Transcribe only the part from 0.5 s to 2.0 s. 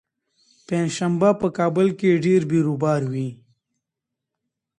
پنجشنبه په کابل